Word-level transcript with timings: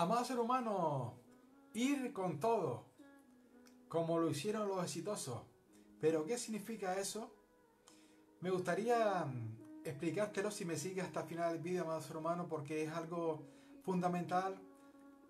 Amado 0.00 0.24
ser 0.24 0.38
humano, 0.38 1.12
ir 1.74 2.14
con 2.14 2.40
todo, 2.40 2.86
como 3.86 4.18
lo 4.18 4.30
hicieron 4.30 4.66
los 4.66 4.82
exitosos. 4.82 5.42
Pero 6.00 6.24
¿qué 6.24 6.38
significa 6.38 6.98
eso? 6.98 7.30
Me 8.40 8.48
gustaría 8.48 9.26
mm, 9.26 9.84
explicártelo 9.84 10.50
si 10.50 10.64
me 10.64 10.76
sigues 10.76 11.04
hasta 11.04 11.20
el 11.20 11.26
final 11.26 11.52
del 11.52 11.62
vídeo, 11.62 11.82
amado 11.82 12.00
ser 12.00 12.16
humano, 12.16 12.46
porque 12.48 12.84
es 12.84 12.90
algo 12.90 13.42
fundamental 13.82 14.58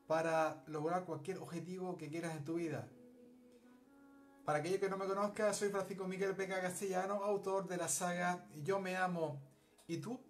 para 0.06 0.62
lograr 0.68 1.04
cualquier 1.04 1.38
objetivo 1.38 1.96
que 1.96 2.08
quieras 2.08 2.36
en 2.36 2.44
tu 2.44 2.54
vida. 2.54 2.88
Para 4.44 4.60
aquellos 4.60 4.78
que 4.78 4.88
no 4.88 4.98
me 4.98 5.06
conozcan, 5.06 5.52
soy 5.52 5.70
Francisco 5.70 6.06
Miguel 6.06 6.36
Peca 6.36 6.60
Castellano, 6.60 7.24
autor 7.24 7.66
de 7.66 7.76
la 7.76 7.88
saga 7.88 8.46
Yo 8.62 8.78
me 8.78 8.96
amo 8.96 9.42
y 9.88 9.96
tú. 9.96 10.20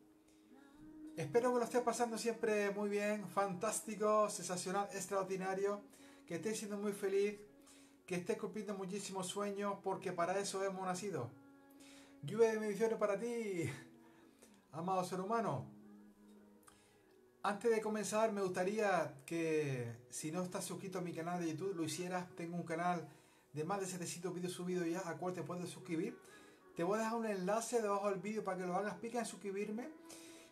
Espero 1.16 1.52
que 1.52 1.58
lo 1.58 1.64
estés 1.64 1.82
pasando 1.82 2.16
siempre 2.16 2.70
muy 2.70 2.88
bien, 2.88 3.29
fantástico, 3.29 4.30
sensacional, 4.30 4.88
extraordinario, 4.92 5.82
que 6.27 6.37
estés 6.37 6.59
siendo 6.59 6.78
muy 6.78 6.92
feliz, 6.92 7.38
que 8.06 8.14
estés 8.14 8.38
cumpliendo 8.38 8.74
muchísimos 8.74 9.27
sueños, 9.27 9.74
porque 9.82 10.12
para 10.12 10.38
eso 10.38 10.65
hemos 10.65 10.87
nacido. 10.87 11.30
Lluvia 12.23 12.52
de 12.52 12.59
bendiciones 12.59 12.96
para 12.96 13.18
ti, 13.18 13.70
amado 14.73 15.04
ser 15.04 15.20
humano. 15.20 15.66
Antes 17.42 17.70
de 17.70 17.80
comenzar, 17.80 18.32
me 18.32 18.42
gustaría 18.42 19.15
que 19.27 19.96
si 20.10 20.30
no 20.30 20.42
estás 20.42 20.65
suscrito 20.65 20.98
a 20.98 21.02
mi 21.02 21.12
canal 21.12 21.40
de 21.40 21.51
YouTube, 21.51 21.74
lo 21.74 21.84
hicieras. 21.84 22.29
Tengo 22.37 22.56
un 22.56 22.65
canal 22.65 23.09
de 23.52 23.65
más 23.65 23.80
de 23.80 23.87
700 23.87 24.34
vídeos 24.34 24.52
subidos 24.52 24.87
ya, 24.87 25.09
a 25.09 25.16
cual 25.16 25.34
te 25.34 25.42
puedes 25.42 25.68
suscribir. 25.68 26.16
Te 26.77 26.84
voy 26.84 26.98
a 26.98 27.02
dejar 27.02 27.18
un 27.18 27.27
enlace 27.27 27.82
debajo 27.82 28.10
del 28.10 28.20
vídeo 28.20 28.45
para 28.45 28.59
que 28.59 28.66
lo 28.66 28.77
hagas. 28.77 28.95
Pica 28.98 29.18
en 29.18 29.27
suscribirme 29.27 29.88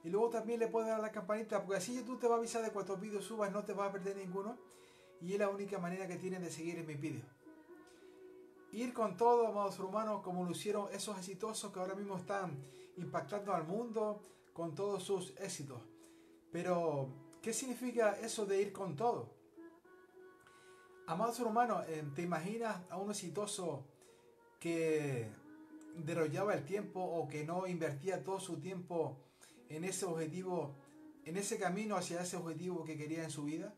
y 0.04 0.10
luego 0.10 0.30
también 0.30 0.60
le 0.60 0.68
puedes 0.68 0.88
dar 0.88 1.00
a 1.00 1.02
la 1.02 1.10
campanita, 1.10 1.62
porque 1.64 1.78
así 1.78 1.94
YouTube 1.94 2.20
te 2.20 2.28
va 2.28 2.36
a 2.36 2.38
avisar 2.38 2.62
de 2.62 2.70
cuántos 2.70 3.00
vídeos 3.00 3.24
subas, 3.24 3.50
no 3.50 3.64
te 3.64 3.72
vas 3.72 3.88
a 3.88 3.92
perder 3.92 4.16
ninguno. 4.16 4.56
Y 5.20 5.32
es 5.32 5.38
la 5.38 5.48
única 5.48 5.78
manera 5.78 6.06
que 6.06 6.16
tienes 6.16 6.40
de 6.40 6.50
seguir 6.50 6.78
en 6.78 6.86
mis 6.86 7.00
vídeos. 7.00 7.26
Ir 8.70 8.92
con 8.92 9.16
todo, 9.16 9.48
amados 9.48 9.78
humanos, 9.80 10.22
como 10.22 10.44
lo 10.44 10.52
hicieron 10.52 10.88
esos 10.92 11.18
exitosos 11.18 11.72
que 11.72 11.80
ahora 11.80 11.94
mismo 11.94 12.16
están 12.16 12.56
impactando 12.96 13.52
al 13.52 13.64
mundo 13.64 14.20
con 14.52 14.74
todos 14.74 15.02
sus 15.02 15.36
éxitos. 15.38 15.80
Pero, 16.52 17.08
¿qué 17.42 17.52
significa 17.52 18.12
eso 18.20 18.46
de 18.46 18.62
ir 18.62 18.72
con 18.72 18.94
todo? 18.94 19.34
Amado 21.06 21.32
ser 21.32 21.46
humano, 21.46 21.82
eh, 21.88 22.04
¿te 22.14 22.22
imaginas 22.22 22.82
a 22.90 22.98
un 22.98 23.10
exitoso 23.10 23.84
que 24.60 25.32
derrollaba 25.96 26.54
el 26.54 26.64
tiempo 26.64 27.00
o 27.00 27.26
que 27.28 27.44
no 27.44 27.66
invertía 27.66 28.22
todo 28.22 28.38
su 28.38 28.60
tiempo 28.60 29.16
en 29.68 29.84
ese 29.84 30.06
objetivo, 30.06 30.74
en 31.24 31.36
ese 31.36 31.58
camino 31.58 31.96
hacia 31.96 32.22
ese 32.22 32.36
objetivo 32.36 32.84
que 32.84 32.96
quería 32.96 33.24
en 33.24 33.30
su 33.30 33.44
vida? 33.44 33.74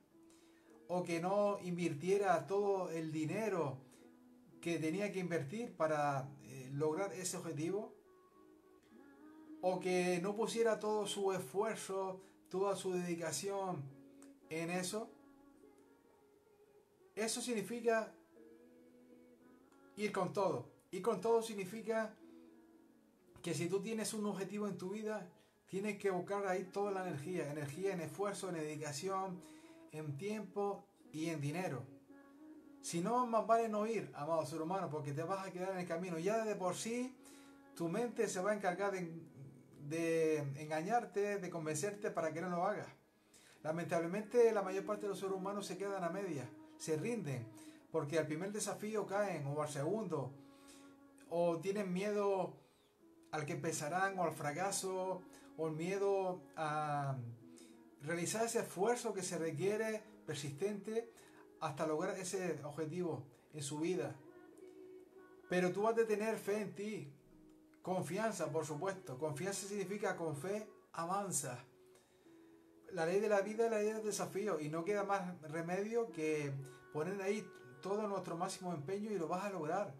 ¿O 0.88 1.02
que 1.02 1.20
no 1.20 1.58
invirtiera 1.62 2.46
todo 2.46 2.90
el 2.90 3.12
dinero 3.12 3.78
que 4.60 4.78
tenía 4.78 5.12
que 5.12 5.20
invertir 5.20 5.76
para 5.76 6.28
eh, 6.42 6.70
lograr 6.72 7.12
ese 7.12 7.36
objetivo? 7.36 7.94
¿O 9.62 9.78
que 9.78 10.20
no 10.22 10.34
pusiera 10.34 10.78
todo 10.78 11.06
su 11.06 11.32
esfuerzo, 11.32 12.20
toda 12.48 12.74
su 12.76 12.92
dedicación 12.92 13.82
en 14.48 14.70
eso? 14.70 15.10
Eso 17.14 17.40
significa 17.40 18.14
ir 19.96 20.12
con 20.12 20.32
todo. 20.32 20.70
Ir 20.90 21.02
con 21.02 21.20
todo 21.20 21.42
significa 21.42 22.16
que 23.42 23.54
si 23.54 23.68
tú 23.68 23.80
tienes 23.80 24.12
un 24.14 24.26
objetivo 24.26 24.66
en 24.66 24.78
tu 24.78 24.90
vida, 24.90 25.30
Tienes 25.70 25.98
que 25.98 26.10
buscar 26.10 26.44
ahí 26.48 26.64
toda 26.64 26.90
la 26.90 27.06
energía, 27.06 27.48
energía 27.48 27.92
en 27.92 28.00
esfuerzo, 28.00 28.48
en 28.48 28.56
dedicación, 28.56 29.40
en 29.92 30.16
tiempo 30.16 30.84
y 31.12 31.26
en 31.26 31.40
dinero. 31.40 31.84
Si 32.80 33.00
no, 33.00 33.24
más 33.24 33.46
vale 33.46 33.68
no 33.68 33.86
ir, 33.86 34.10
amado 34.14 34.44
ser 34.44 34.60
humano, 34.60 34.90
porque 34.90 35.12
te 35.12 35.22
vas 35.22 35.46
a 35.46 35.52
quedar 35.52 35.70
en 35.70 35.78
el 35.78 35.86
camino. 35.86 36.18
Ya 36.18 36.44
de 36.44 36.56
por 36.56 36.74
sí, 36.74 37.14
tu 37.76 37.88
mente 37.88 38.28
se 38.28 38.40
va 38.40 38.50
a 38.50 38.54
encargar 38.54 38.90
de, 38.90 39.22
de 39.88 40.38
engañarte, 40.60 41.38
de 41.38 41.50
convencerte 41.50 42.10
para 42.10 42.32
que 42.32 42.40
no 42.40 42.50
lo 42.50 42.66
hagas. 42.66 42.88
Lamentablemente, 43.62 44.50
la 44.50 44.62
mayor 44.62 44.84
parte 44.84 45.02
de 45.02 45.10
los 45.10 45.20
seres 45.20 45.36
humanos 45.36 45.66
se 45.66 45.78
quedan 45.78 46.02
a 46.02 46.08
medias, 46.08 46.48
se 46.78 46.96
rinden, 46.96 47.46
porque 47.92 48.18
al 48.18 48.26
primer 48.26 48.50
desafío 48.50 49.06
caen, 49.06 49.46
o 49.46 49.62
al 49.62 49.68
segundo, 49.68 50.32
o 51.28 51.58
tienen 51.60 51.92
miedo 51.92 52.56
al 53.30 53.46
que 53.46 53.52
empezarán, 53.52 54.18
o 54.18 54.24
al 54.24 54.32
fracaso, 54.32 55.22
por 55.60 55.72
miedo 55.72 56.40
a 56.56 57.18
realizar 58.00 58.46
ese 58.46 58.60
esfuerzo 58.60 59.12
que 59.12 59.22
se 59.22 59.36
requiere 59.36 60.02
persistente 60.24 61.12
hasta 61.60 61.86
lograr 61.86 62.18
ese 62.18 62.58
objetivo 62.64 63.26
en 63.52 63.62
su 63.62 63.78
vida. 63.78 64.16
Pero 65.50 65.70
tú 65.70 65.86
has 65.86 65.94
de 65.96 66.06
tener 66.06 66.38
fe 66.38 66.62
en 66.62 66.74
ti. 66.74 67.12
Confianza, 67.82 68.50
por 68.50 68.64
supuesto. 68.64 69.18
Confianza 69.18 69.68
significa 69.68 70.16
con 70.16 70.34
fe 70.34 70.66
avanza. 70.94 71.58
La 72.92 73.04
ley 73.04 73.20
de 73.20 73.28
la 73.28 73.42
vida 73.42 73.66
es 73.66 73.70
la 73.70 73.80
ley 73.80 73.92
del 73.92 74.02
desafío 74.02 74.58
y 74.60 74.70
no 74.70 74.82
queda 74.82 75.04
más 75.04 75.42
remedio 75.42 76.10
que 76.10 76.54
poner 76.94 77.20
ahí 77.20 77.46
todo 77.82 78.08
nuestro 78.08 78.34
máximo 78.34 78.72
empeño 78.72 79.10
y 79.10 79.18
lo 79.18 79.28
vas 79.28 79.44
a 79.44 79.50
lograr. 79.50 79.92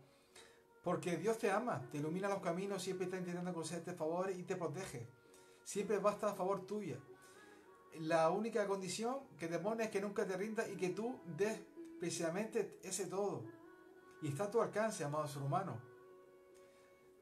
Porque 0.83 1.19
Dios 1.19 1.37
te 1.37 1.51
ama, 1.51 1.87
te 1.93 1.99
ilumina 1.99 2.31
los 2.31 2.41
caminos, 2.41 2.83
siempre 2.83 3.05
está 3.05 3.19
intentando 3.19 3.53
concederte 3.53 3.93
favores 3.93 4.39
y 4.39 4.45
te 4.45 4.57
protege 4.57 5.20
siempre 5.65 5.99
va 5.99 6.11
a 6.11 6.15
estar 6.15 6.31
a 6.31 6.35
favor 6.35 6.67
tuya. 6.67 6.99
La 8.01 8.31
única 8.31 8.67
condición 8.67 9.21
que 9.39 9.49
te 9.49 9.59
pone 9.59 9.85
es 9.85 9.91
que 9.91 10.01
nunca 10.01 10.27
te 10.27 10.37
rindas 10.37 10.69
y 10.69 10.77
que 10.77 10.91
tú 10.91 11.21
des 11.37 11.61
precisamente 11.99 12.79
ese 12.83 13.07
todo. 13.07 13.45
Y 14.23 14.29
está 14.29 14.45
a 14.45 14.51
tu 14.51 14.61
alcance, 14.61 15.05
amado 15.05 15.27
ser 15.29 15.43
humano. 15.43 15.81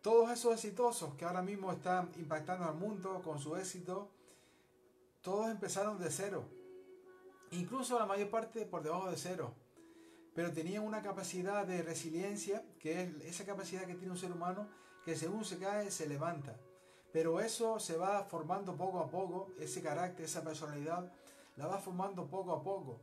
Todos 0.02 0.30
esos 0.30 0.54
exitosos 0.54 1.14
que 1.14 1.24
ahora 1.24 1.42
mismo 1.42 1.72
están 1.72 2.10
impactando 2.16 2.64
al 2.64 2.74
mundo 2.74 3.20
con 3.22 3.38
su 3.38 3.56
éxito, 3.56 4.10
todos 5.22 5.50
empezaron 5.50 5.98
de 5.98 6.10
cero. 6.10 6.44
Incluso 7.50 7.98
la 7.98 8.06
mayor 8.06 8.30
parte 8.30 8.64
por 8.66 8.82
debajo 8.82 9.10
de 9.10 9.16
cero. 9.16 9.54
Pero 10.34 10.52
tenían 10.52 10.84
una 10.84 11.02
capacidad 11.02 11.66
de 11.66 11.82
resiliencia, 11.82 12.64
que 12.78 13.02
es 13.02 13.24
esa 13.24 13.44
capacidad 13.44 13.86
que 13.86 13.94
tiene 13.94 14.12
un 14.12 14.18
ser 14.18 14.30
humano, 14.30 14.68
que 15.04 15.16
según 15.16 15.44
se 15.44 15.58
cae, 15.58 15.90
se 15.90 16.08
levanta. 16.08 16.56
Pero 17.12 17.40
eso 17.40 17.78
se 17.78 17.96
va 17.96 18.24
formando 18.24 18.76
poco 18.76 19.00
a 19.00 19.10
poco, 19.10 19.48
ese 19.58 19.80
carácter, 19.80 20.26
esa 20.26 20.42
personalidad, 20.42 21.10
la 21.56 21.66
va 21.66 21.78
formando 21.78 22.28
poco 22.28 22.52
a 22.52 22.62
poco. 22.62 23.00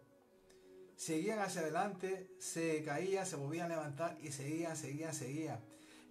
Seguían 0.96 1.40
hacia 1.40 1.62
adelante, 1.62 2.30
se 2.40 2.84
caían, 2.84 3.26
se 3.26 3.36
volvían 3.36 3.72
a 3.72 3.76
levantar 3.76 4.18
y 4.22 4.32
seguían, 4.32 4.78
seguían, 4.78 5.14
seguían. 5.14 5.60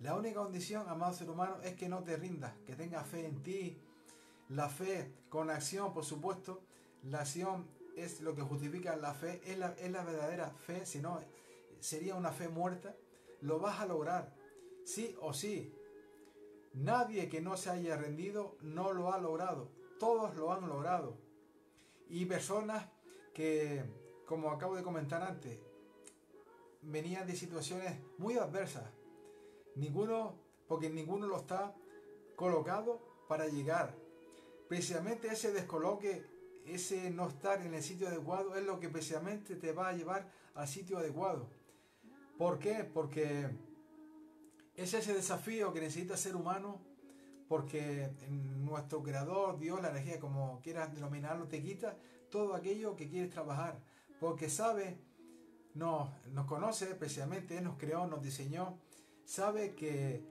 La 0.00 0.14
única 0.14 0.40
condición, 0.40 0.88
amado 0.88 1.14
ser 1.14 1.30
humano, 1.30 1.56
es 1.62 1.74
que 1.74 1.88
no 1.88 2.02
te 2.02 2.16
rindas, 2.16 2.52
que 2.66 2.74
tengas 2.74 3.06
fe 3.06 3.26
en 3.26 3.42
ti. 3.42 3.80
La 4.48 4.68
fe 4.68 5.14
con 5.30 5.48
acción, 5.48 5.94
por 5.94 6.04
supuesto. 6.04 6.62
La 7.04 7.20
acción 7.20 7.66
es 7.96 8.20
lo 8.20 8.34
que 8.34 8.42
justifica 8.42 8.96
la 8.96 9.14
fe, 9.14 9.40
es 9.46 9.56
la, 9.56 9.68
es 9.78 9.90
la 9.90 10.04
verdadera 10.04 10.50
fe, 10.50 10.84
si 10.84 11.00
no, 11.00 11.20
sería 11.80 12.14
una 12.16 12.32
fe 12.32 12.48
muerta. 12.48 12.94
Lo 13.40 13.58
vas 13.58 13.80
a 13.80 13.86
lograr, 13.86 14.34
sí 14.84 15.14
o 15.20 15.32
sí, 15.32 15.72
Nadie 16.74 17.28
que 17.28 17.40
no 17.40 17.56
se 17.56 17.70
haya 17.70 17.96
rendido 17.96 18.56
no 18.60 18.92
lo 18.92 19.12
ha 19.12 19.18
logrado. 19.18 19.70
Todos 19.98 20.34
lo 20.36 20.52
han 20.52 20.68
logrado. 20.68 21.16
Y 22.08 22.26
personas 22.26 22.88
que, 23.32 23.84
como 24.26 24.50
acabo 24.50 24.74
de 24.74 24.82
comentar 24.82 25.22
antes, 25.22 25.58
venían 26.82 27.26
de 27.26 27.36
situaciones 27.36 27.98
muy 28.18 28.36
adversas. 28.36 28.84
Ninguno, 29.76 30.34
porque 30.68 30.90
ninguno 30.90 31.26
lo 31.26 31.36
está 31.36 31.74
colocado 32.36 33.00
para 33.28 33.46
llegar. 33.46 33.94
Precisamente 34.68 35.28
ese 35.28 35.52
descoloque, 35.52 36.26
ese 36.66 37.10
no 37.10 37.28
estar 37.28 37.60
en 37.62 37.74
el 37.74 37.82
sitio 37.82 38.08
adecuado 38.08 38.56
es 38.56 38.64
lo 38.64 38.80
que 38.80 38.88
precisamente 38.88 39.56
te 39.56 39.72
va 39.72 39.88
a 39.88 39.92
llevar 39.92 40.30
al 40.54 40.66
sitio 40.66 40.98
adecuado. 40.98 41.48
¿Por 42.38 42.58
qué? 42.58 42.84
Porque 42.84 43.48
es 44.76 44.94
ese 44.94 45.14
desafío 45.14 45.72
que 45.72 45.80
necesita 45.80 46.16
ser 46.16 46.36
humano 46.36 46.80
porque 47.48 48.10
nuestro 48.62 49.02
creador, 49.02 49.58
Dios, 49.58 49.80
la 49.80 49.90
energía, 49.90 50.18
como 50.18 50.60
quieras 50.62 50.94
denominarlo, 50.94 51.46
te 51.46 51.62
quita 51.62 51.96
todo 52.30 52.54
aquello 52.54 52.96
que 52.96 53.08
quieres 53.08 53.30
trabajar. 53.30 53.80
Porque 54.18 54.48
sabe, 54.48 54.98
nos, 55.74 56.10
nos 56.28 56.46
conoce 56.46 56.88
especialmente, 56.88 57.58
Él 57.58 57.64
nos 57.64 57.76
creó, 57.76 58.06
nos 58.06 58.22
diseñó, 58.22 58.78
sabe 59.24 59.74
que 59.74 60.24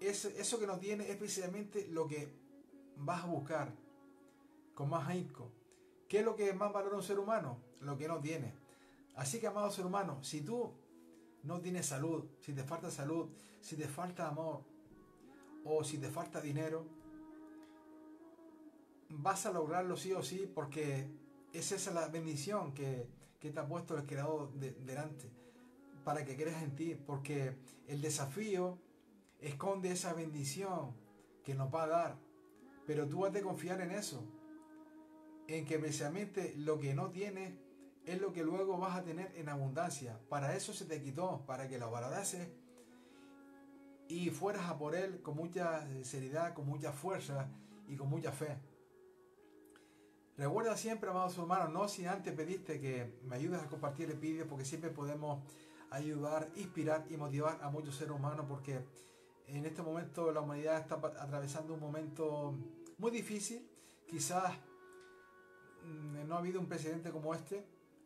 eso, 0.00 0.28
eso 0.28 0.58
que 0.58 0.66
nos 0.66 0.80
tiene 0.80 1.10
es 1.10 1.16
precisamente 1.16 1.88
lo 1.88 2.06
que 2.06 2.28
vas 2.96 3.24
a 3.24 3.26
buscar 3.26 3.72
con 4.74 4.88
más 4.90 5.08
ahínco. 5.08 5.50
¿Qué 6.08 6.20
es 6.20 6.24
lo 6.24 6.36
que 6.36 6.52
más 6.52 6.72
valora 6.72 6.96
un 6.96 7.02
ser 7.02 7.18
humano? 7.18 7.58
Lo 7.80 7.96
que 7.98 8.06
no 8.06 8.20
tiene. 8.20 8.54
Así 9.16 9.40
que, 9.40 9.46
amado 9.46 9.70
ser 9.70 9.86
humano, 9.86 10.22
si 10.22 10.42
tú 10.42 10.72
no 11.44 11.60
tienes 11.60 11.86
salud, 11.86 12.24
si 12.40 12.52
te 12.52 12.64
falta 12.64 12.90
salud, 12.90 13.28
si 13.60 13.76
te 13.76 13.86
falta 13.86 14.28
amor 14.28 14.64
o 15.64 15.84
si 15.84 15.98
te 15.98 16.08
falta 16.08 16.40
dinero, 16.40 16.84
vas 19.08 19.46
a 19.46 19.52
lograrlo 19.52 19.96
sí 19.96 20.12
o 20.12 20.22
sí 20.22 20.50
porque 20.52 21.06
esa 21.52 21.76
es 21.76 21.92
la 21.94 22.08
bendición 22.08 22.74
que, 22.74 23.06
que 23.38 23.50
te 23.50 23.60
ha 23.60 23.66
puesto 23.66 23.96
el 23.96 24.06
Creador 24.06 24.52
delante, 24.54 25.30
para 26.04 26.24
que 26.24 26.36
creas 26.36 26.62
en 26.62 26.74
ti, 26.74 26.94
porque 26.94 27.56
el 27.86 28.00
desafío 28.00 28.78
esconde 29.40 29.92
esa 29.92 30.14
bendición 30.14 30.94
que 31.44 31.54
nos 31.54 31.72
va 31.72 31.84
a 31.84 31.88
dar, 31.88 32.18
pero 32.86 33.06
tú 33.08 33.24
has 33.24 33.32
de 33.32 33.42
confiar 33.42 33.80
en 33.82 33.90
eso, 33.90 34.24
en 35.46 35.64
que 35.66 35.78
precisamente 35.78 36.54
lo 36.56 36.78
que 36.78 36.94
no 36.94 37.10
tienes 37.10 37.52
es 38.06 38.20
lo 38.20 38.32
que 38.32 38.42
luego 38.42 38.78
vas 38.78 38.96
a 38.96 39.02
tener 39.02 39.32
en 39.36 39.48
abundancia. 39.48 40.18
Para 40.28 40.54
eso 40.54 40.72
se 40.72 40.84
te 40.84 41.02
quitó, 41.02 41.44
para 41.46 41.68
que 41.68 41.78
lo 41.78 41.90
valorases 41.90 42.48
y 44.08 44.30
fueras 44.30 44.68
a 44.68 44.78
por 44.78 44.94
él 44.94 45.22
con 45.22 45.36
mucha 45.36 45.86
seriedad, 46.04 46.54
con 46.54 46.66
mucha 46.66 46.92
fuerza 46.92 47.48
y 47.88 47.96
con 47.96 48.08
mucha 48.08 48.32
fe. 48.32 48.58
Recuerda 50.36 50.76
siempre, 50.76 51.10
amados 51.10 51.38
hermanos, 51.38 51.70
no 51.70 51.88
si 51.88 52.06
antes 52.06 52.32
pediste 52.34 52.80
que 52.80 53.20
me 53.22 53.36
ayudes 53.36 53.62
a 53.62 53.68
compartir 53.68 54.10
el 54.10 54.18
vídeo, 54.18 54.46
porque 54.48 54.64
siempre 54.64 54.90
podemos 54.90 55.42
ayudar, 55.90 56.50
inspirar 56.56 57.06
y 57.08 57.16
motivar 57.16 57.60
a 57.62 57.70
muchos 57.70 57.94
seres 57.94 58.14
humanos, 58.14 58.44
porque 58.48 58.84
en 59.46 59.64
este 59.64 59.80
momento 59.82 60.32
la 60.32 60.40
humanidad 60.40 60.80
está 60.80 60.96
atravesando 60.96 61.74
un 61.74 61.80
momento 61.80 62.54
muy 62.98 63.12
difícil. 63.12 63.70
Quizás 64.08 64.52
mm, 65.84 66.26
no 66.26 66.34
ha 66.34 66.38
habido 66.38 66.60
un 66.60 66.66
presidente 66.66 67.10
como 67.12 67.32
este 67.32 67.64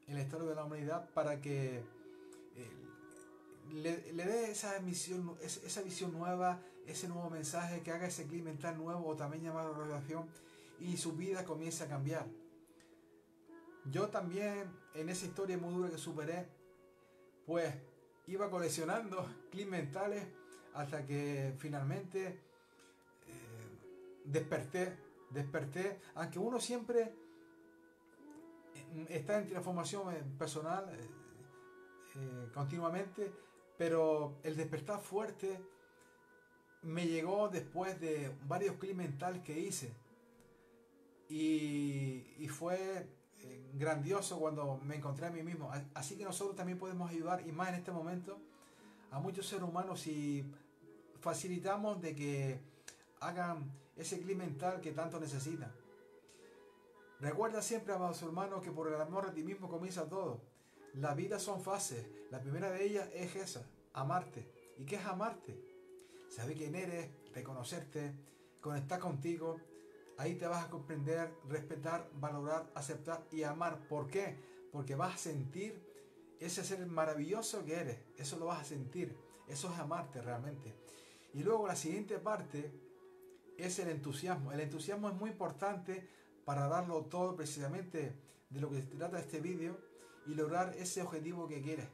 en 0.08 0.14
la 0.14 0.22
historia 0.22 0.49
de 0.49 0.55
la 0.55 0.64
humanidad 0.64 1.08
para 1.10 1.40
que 1.40 1.82
eh, 2.56 2.88
le, 3.70 4.25
dé 4.25 4.50
esa, 4.50 4.81
misión, 4.81 5.37
esa 5.43 5.82
visión 5.82 6.12
nueva, 6.12 6.60
ese 6.87 7.08
nuevo 7.08 7.28
mensaje, 7.31 7.82
que 7.82 7.93
haga 7.93 8.06
ese 8.06 8.26
clima 8.26 8.46
mental 8.46 8.78
nuevo 8.78 9.06
o 9.06 9.16
también 9.16 9.44
llamado 9.44 9.75
relación 9.75 10.26
y 10.81 10.96
su 10.96 11.12
vida 11.12 11.44
comienza 11.44 11.84
a 11.84 11.88
cambiar. 11.88 12.26
Yo 13.90 14.08
también 14.08 14.70
en 14.94 15.08
esa 15.08 15.26
historia 15.26 15.58
muy 15.58 15.75
dura 15.75 15.90
que 15.90 15.99
superé, 15.99 16.49
pues 17.46 17.75
iba 18.26 18.50
coleccionando 18.50 19.26
clips 19.50 19.70
mentales 19.70 20.26
hasta 20.75 21.04
que 21.04 21.54
finalmente 21.58 22.26
eh, 22.26 23.78
desperté, 24.25 24.96
desperté, 25.31 26.00
aunque 26.14 26.38
uno 26.38 26.61
siempre 26.61 27.14
está 29.08 29.38
en 29.38 29.49
transformación 29.49 30.14
eh, 30.14 30.23
personal 30.38 30.87
continuamente, 32.52 33.32
pero 33.76 34.38
el 34.43 34.56
despertar 34.56 34.99
fuerte 34.99 35.61
me 36.82 37.06
llegó 37.06 37.49
después 37.49 38.00
de 38.00 38.37
varios 38.46 38.76
mentales 38.94 39.43
que 39.43 39.58
hice 39.58 39.94
y, 41.29 42.49
fue 42.49 43.06
eh, 43.40 43.70
grandioso 43.75 44.38
cuando 44.38 44.79
me 44.79 44.96
encontré 44.96 45.26
a 45.26 45.31
mí 45.31 45.43
mismo. 45.43 45.70
Así 45.94 46.17
que 46.17 46.25
nosotros 46.25 46.56
también 46.56 46.79
podemos 46.79 47.11
ayudar, 47.11 47.46
y 47.46 47.52
más 47.52 47.69
en 47.69 47.76
este 47.76 47.93
momento, 47.93 48.40
a 49.11 49.20
muchos 49.20 49.46
seres 49.46 49.64
humanos 49.64 50.00
si 50.00 50.44
facilitamos 51.20 52.00
de 52.00 52.14
que 52.14 52.61
hagan 53.20 53.70
ese 53.96 54.20
clima 54.20 54.44
mental 54.44 54.81
que 54.81 54.93
tanto 54.93 55.20
necesitan. 55.20 55.73
Recuerda 57.20 57.62
siempre, 57.62 57.94
amados 57.94 58.22
hermanos, 58.22 58.62
que 58.62 58.70
por 58.70 58.88
el 58.88 59.00
amor 59.00 59.26
a 59.26 59.32
ti 59.32 59.42
mismo 59.42 59.68
comienza 59.68 60.08
todo. 60.08 60.40
La 60.94 61.14
vida 61.14 61.38
son 61.38 61.62
fases. 61.62 62.06
La 62.30 62.40
primera 62.40 62.70
de 62.70 62.84
ellas 62.84 63.08
es 63.12 63.36
esa, 63.36 63.66
amarte. 63.92 64.50
¿Y 64.78 64.84
qué 64.84 64.96
es 64.96 65.04
amarte? 65.04 65.60
Saber 66.30 66.56
quién 66.56 66.74
eres, 66.74 67.10
reconocerte, 67.32 68.14
conectar 68.60 69.00
contigo, 69.00 69.58
Ahí 70.18 70.34
te 70.34 70.48
vas 70.48 70.64
a 70.64 70.68
comprender, 70.68 71.32
respetar, 71.48 72.10
valorar, 72.14 72.68
aceptar 72.74 73.24
y 73.30 73.44
amar. 73.44 73.78
¿Por 73.88 74.10
qué? 74.10 74.36
Porque 74.72 74.96
vas 74.96 75.14
a 75.14 75.18
sentir 75.18 75.80
ese 76.40 76.64
ser 76.64 76.84
maravilloso 76.86 77.64
que 77.64 77.76
eres. 77.76 77.98
Eso 78.16 78.36
lo 78.36 78.46
vas 78.46 78.60
a 78.60 78.64
sentir. 78.64 79.16
Eso 79.46 79.72
es 79.72 79.78
amarte 79.78 80.20
realmente. 80.20 80.74
Y 81.34 81.44
luego 81.44 81.68
la 81.68 81.76
siguiente 81.76 82.18
parte 82.18 82.72
es 83.56 83.78
el 83.78 83.90
entusiasmo. 83.90 84.50
El 84.50 84.58
entusiasmo 84.58 85.08
es 85.08 85.14
muy 85.14 85.30
importante 85.30 86.08
para 86.48 86.66
darlo 86.66 87.04
todo 87.04 87.36
precisamente 87.36 88.14
de 88.48 88.60
lo 88.62 88.70
que 88.70 88.80
trata 88.80 89.20
este 89.20 89.38
vídeo 89.38 89.76
y 90.24 90.34
lograr 90.34 90.74
ese 90.78 91.02
objetivo 91.02 91.46
que 91.46 91.60
quieres. 91.60 91.86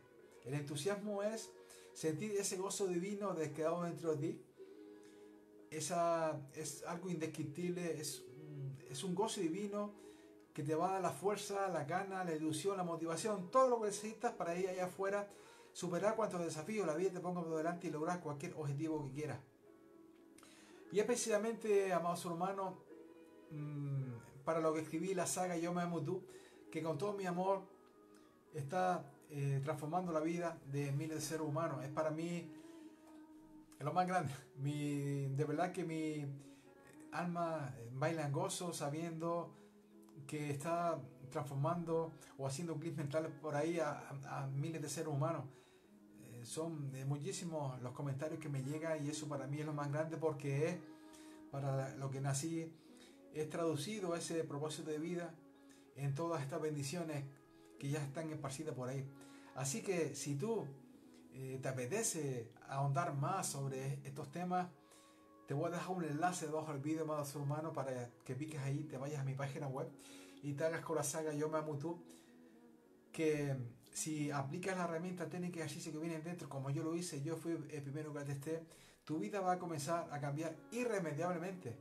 El 0.45 0.55
entusiasmo 0.55 1.25
es 1.25 1.51
sentir 1.93 2.31
ese 2.37 2.57
gozo 2.57 2.87
divino 2.87 3.35
de 3.35 3.53
quedado 3.53 3.83
dentro 3.83 4.15
de 4.15 4.17
ti 4.17 4.45
esa, 5.73 6.41
es 6.55 6.85
algo 6.85 7.11
indescriptible, 7.11 8.01
es, 8.01 8.23
es 8.89 9.03
un 9.03 9.17
gozo 9.17 9.41
divino 9.41 9.93
que 10.53 10.63
te 10.63 10.77
va 10.77 10.91
a 10.91 10.93
dar 10.93 11.03
la 11.03 11.11
fuerza, 11.11 11.67
la 11.67 11.83
gana, 11.83 12.23
la 12.23 12.33
ilusión, 12.33 12.77
la 12.77 12.85
motivación, 12.85 13.51
todo 13.51 13.69
lo 13.69 13.81
que 13.81 13.87
necesitas 13.87 14.35
para 14.35 14.57
ir 14.57 14.69
allá 14.69 14.85
afuera, 14.85 15.29
superar 15.73 16.15
cuantos 16.15 16.41
desafíos 16.41 16.87
la 16.87 16.95
vida 16.95 17.11
te 17.11 17.19
ponga 17.19 17.43
por 17.43 17.57
delante 17.57 17.89
y 17.89 17.91
lograr 17.91 18.21
cualquier 18.21 18.55
objetivo 18.55 19.05
que 19.09 19.15
quieras. 19.15 19.41
Y 20.93 21.01
es 21.01 21.07
precisamente, 21.07 21.93
amados 21.93 22.25
hermanos, 22.25 22.75
mm, 23.51 24.15
para 24.45 24.61
lo 24.61 24.75
que 24.75 24.81
escribí 24.81 25.15
la 25.15 25.27
saga 25.27 25.57
Yo 25.57 25.73
me 25.73 25.83
amo 25.83 26.03
tú, 26.03 26.23
que 26.71 26.83
con 26.83 26.99
todo 26.99 27.13
mi 27.15 27.27
amor 27.27 27.63
está 28.53 29.05
eh, 29.31 29.61
transformando 29.65 30.13
la 30.13 30.21
vida 30.21 30.59
de 30.71 30.93
miles 30.93 31.17
de 31.17 31.21
seres 31.21 31.47
humanos. 31.47 31.85
Es 31.85 31.91
para 31.91 32.11
mí 32.11 32.51
lo 33.81 33.93
más 33.93 34.07
grande. 34.07 34.33
Mi, 34.59 35.27
de 35.27 35.45
verdad 35.45 35.73
que 35.73 35.85
mi 35.85 36.25
alma 37.13 37.75
baila 37.93 38.27
en 38.27 38.33
gozo 38.33 38.73
sabiendo 38.73 39.55
que 40.27 40.51
está 40.51 40.99
transformando 41.31 42.13
o 42.39 42.47
haciendo 42.47 42.79
clics 42.79 42.97
mentales 42.97 43.33
por 43.43 43.57
ahí 43.57 43.79
a, 43.81 44.49
miles 44.55 44.81
de 44.81 44.89
seres 44.89 45.13
humanos. 45.13 45.45
Eh, 46.23 46.45
son 46.45 46.93
muchísimos 47.09 47.81
los 47.83 47.93
comentarios 47.93 48.41
que 48.41 48.49
me 48.49 48.63
llegan 48.63 49.05
y 49.05 49.11
eso 49.11 49.29
para 49.29 49.47
mí 49.47 49.59
es 49.61 49.67
lo 49.67 49.73
más 49.73 49.91
grande 49.91 50.17
porque 50.17 50.69
es 50.69 50.79
para 51.51 51.95
lo 51.97 52.11
que 52.11 52.21
nací, 52.21 52.73
es 53.35 53.51
traducido 53.51 54.15
ese 54.15 54.45
propósito 54.45 54.91
de 54.91 54.99
vida 54.99 55.35
en 55.97 56.15
todas 56.15 56.43
estas 56.43 56.61
bendiciones 56.61 57.25
que 57.79 57.89
ya 57.89 58.03
están 58.03 58.31
esparcidas 58.31 58.75
por 58.75 58.89
ahí. 58.89 59.07
Así 59.55 59.83
que 59.83 60.15
si 60.15 60.37
tú 60.37 60.67
eh, 61.33 61.59
te 61.61 61.69
apetece 61.69 62.53
ahondar 62.69 63.15
más 63.15 63.49
sobre 63.49 64.01
estos 64.05 64.31
temas, 64.31 64.69
te 65.47 65.55
voy 65.55 65.67
a 65.67 65.71
dejar 65.71 65.91
un 65.91 66.05
enlace 66.05 66.47
debajo 66.47 66.73
del 66.73 66.81
vídeo, 66.81 67.03
amado 67.03 67.25
ser 67.25 67.43
humano, 67.43 67.73
para 67.73 68.11
que 68.25 68.35
piques 68.35 68.61
ahí, 68.61 68.85
te 68.85 68.97
vayas 68.97 69.21
a 69.21 69.25
mi 69.25 69.35
página 69.35 69.69
web 69.69 69.89
y 70.43 70.55
te 70.55 70.65
hagas 70.65 70.81
con 70.83 70.97
la 70.97 71.03
saga 71.03 71.35
Yo 71.35 71.49
Me 71.49 71.59
Amo 71.59 71.77
Tú, 71.77 72.03
que 73.13 73.55
si 73.93 74.31
aplicas 74.31 74.77
la 74.77 74.85
herramienta 74.85 75.29
técnica 75.29 75.59
y 75.59 75.63
ejercicio 75.63 75.93
que 75.93 75.99
viene 75.99 76.21
dentro, 76.21 76.49
como 76.49 76.71
yo 76.71 76.83
lo 76.83 76.97
hice, 76.97 77.23
yo 77.23 77.37
fui 77.37 77.53
el 77.53 77.83
primero 77.83 78.13
que 78.13 78.21
la 78.21 78.61
tu 79.05 79.19
vida 79.19 79.41
va 79.41 79.53
a 79.53 79.59
comenzar 79.59 80.09
a 80.11 80.21
cambiar 80.21 80.57
irremediablemente. 80.73 81.77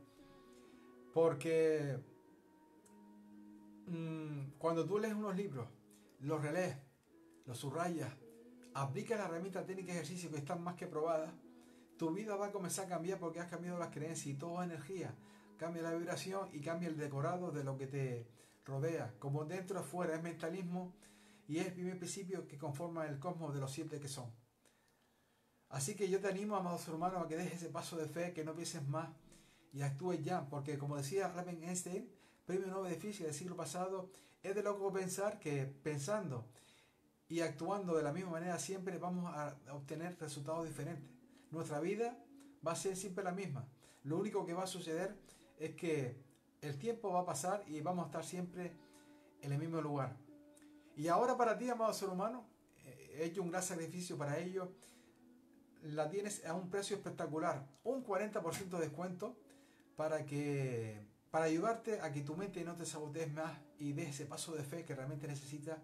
Porque 1.14 1.96
mm, 3.86 4.58
cuando 4.58 4.84
tú 4.84 4.98
lees 4.98 5.14
unos 5.14 5.36
libros, 5.36 5.68
los 6.18 6.42
relees, 6.42 6.76
los 7.46 7.56
subrayas, 7.56 8.12
aplica 8.74 9.16
la 9.16 9.26
herramienta 9.26 9.64
técnica 9.64 9.92
de 9.92 10.00
ejercicio 10.00 10.28
que 10.28 10.38
están 10.38 10.60
más 10.60 10.74
que 10.74 10.88
probadas, 10.88 11.32
tu 11.96 12.12
vida 12.12 12.34
va 12.34 12.46
a 12.46 12.52
comenzar 12.52 12.86
a 12.86 12.88
cambiar 12.88 13.20
porque 13.20 13.38
has 13.38 13.48
cambiado 13.48 13.78
las 13.78 13.90
creencias 13.90 14.26
y 14.26 14.34
todo 14.34 14.60
energía. 14.60 15.14
Cambia 15.56 15.82
la 15.82 15.94
vibración 15.94 16.48
y 16.52 16.60
cambia 16.60 16.88
el 16.88 16.96
decorado 16.96 17.52
de 17.52 17.62
lo 17.62 17.76
que 17.78 17.86
te 17.86 18.26
rodea. 18.64 19.14
Como 19.20 19.44
dentro 19.44 19.78
afuera 19.78 20.16
es 20.16 20.22
mentalismo 20.22 20.92
y 21.46 21.58
es 21.58 21.68
el 21.68 21.74
primer 21.74 21.96
principio 21.96 22.48
que 22.48 22.58
conforma 22.58 23.06
el 23.06 23.20
cosmos 23.20 23.54
de 23.54 23.60
los 23.60 23.70
siete 23.70 24.00
que 24.00 24.08
son. 24.08 24.32
Así 25.68 25.94
que 25.94 26.08
yo 26.08 26.20
te 26.20 26.26
animo, 26.26 26.56
amados 26.56 26.88
hermanos, 26.88 27.22
a 27.22 27.28
que 27.28 27.36
dejes 27.36 27.62
ese 27.62 27.68
paso 27.68 27.96
de 27.96 28.06
fe, 28.06 28.32
que 28.32 28.44
no 28.44 28.54
pienses 28.54 28.84
más 28.88 29.10
y 29.74 29.82
actúes 29.82 30.22
ya, 30.22 30.48
porque 30.48 30.78
como 30.78 30.96
decía 30.96 31.28
Raven 31.28 31.64
Einstein, 31.64 32.08
premio 32.46 32.68
Nobel 32.68 32.92
de 32.92 32.98
Física 32.98 33.24
del 33.24 33.34
siglo 33.34 33.56
pasado, 33.56 34.08
es 34.42 34.54
de 34.54 34.62
loco 34.62 34.92
pensar 34.92 35.40
que 35.40 35.66
pensando 35.66 36.46
y 37.28 37.40
actuando 37.40 37.96
de 37.96 38.04
la 38.04 38.12
misma 38.12 38.30
manera 38.30 38.58
siempre 38.58 38.98
vamos 38.98 39.34
a 39.34 39.56
obtener 39.72 40.16
resultados 40.20 40.64
diferentes. 40.64 41.10
Nuestra 41.50 41.80
vida 41.80 42.16
va 42.64 42.72
a 42.72 42.76
ser 42.76 42.96
siempre 42.96 43.24
la 43.24 43.32
misma. 43.32 43.66
Lo 44.04 44.18
único 44.18 44.46
que 44.46 44.52
va 44.54 44.62
a 44.62 44.68
suceder 44.68 45.16
es 45.58 45.74
que 45.74 46.22
el 46.60 46.78
tiempo 46.78 47.12
va 47.12 47.20
a 47.20 47.26
pasar 47.26 47.64
y 47.66 47.80
vamos 47.80 48.04
a 48.04 48.06
estar 48.06 48.24
siempre 48.24 48.76
en 49.42 49.52
el 49.52 49.58
mismo 49.58 49.80
lugar. 49.80 50.16
Y 50.94 51.08
ahora 51.08 51.36
para 51.36 51.58
ti, 51.58 51.68
amado 51.68 51.92
ser 51.92 52.10
humano, 52.10 52.46
eh, 52.84 53.16
he 53.18 53.24
hecho 53.24 53.42
un 53.42 53.50
gran 53.50 53.62
sacrificio 53.62 54.16
para 54.16 54.38
ello. 54.38 54.72
La 55.82 56.08
tienes 56.08 56.44
a 56.46 56.54
un 56.54 56.70
precio 56.70 56.96
espectacular, 56.96 57.66
un 57.82 58.04
40% 58.04 58.68
de 58.68 58.78
descuento 58.78 59.36
para 59.96 60.24
que 60.24 61.06
para 61.30 61.46
ayudarte 61.46 62.00
a 62.00 62.12
que 62.12 62.20
tu 62.20 62.36
mente 62.36 62.64
no 62.64 62.76
te 62.76 62.86
sabotees 62.86 63.32
más 63.32 63.58
y 63.78 63.92
des 63.92 64.10
ese 64.10 64.26
paso 64.26 64.54
de 64.54 64.62
fe 64.62 64.84
que 64.84 64.94
realmente 64.94 65.26
necesitas 65.26 65.78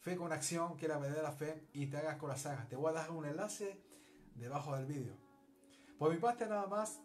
Fe 0.00 0.14
con 0.14 0.32
acción, 0.32 0.76
que 0.76 0.86
la 0.86 0.98
verdadera 0.98 1.32
fe, 1.32 1.66
y 1.72 1.86
te 1.86 1.96
hagas 1.96 2.14
con 2.14 2.28
la 2.28 2.36
saga. 2.36 2.68
Te 2.68 2.76
voy 2.76 2.90
a 2.90 2.92
dar 2.92 3.10
un 3.10 3.26
enlace 3.26 3.82
debajo 4.36 4.76
del 4.76 4.86
vídeo. 4.86 5.16
Por 5.98 6.12
mi 6.12 6.18
parte 6.18 6.46
nada 6.46 6.68
más, 6.68 7.00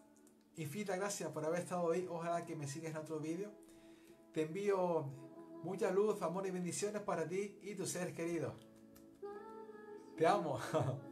infinita 0.56 0.96
gracias 0.98 1.32
por 1.32 1.44
haber 1.44 1.62
estado 1.62 1.90
ahí. 1.90 2.06
Ojalá 2.08 2.46
que 2.46 2.56
me 2.56 2.68
sigas 2.68 2.92
en 2.92 2.98
otro 2.98 3.20
vídeo. 3.20 3.52
Te 4.34 4.44
envío 4.44 5.10
Mucha 5.64 5.92
luz, 5.92 6.20
amor 6.24 6.48
y 6.48 6.52
bendiciones 6.52 7.04
para 7.04 7.28
ti 7.28 7.60
y 7.62 7.76
tus 7.76 7.90
seres 7.90 8.16
queridos. 8.16 8.54
Te 10.18 10.26
amo. 10.26 10.60